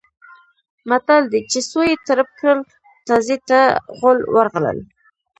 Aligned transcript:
متل 0.89 1.23
دی: 1.31 1.39
چې 1.51 1.59
سویې 1.71 1.95
ترپ 2.07 2.29
کړل 2.39 2.59
تازي 3.07 3.37
ته 3.47 3.59
غول 3.97 4.19
ورغلل. 4.35 4.77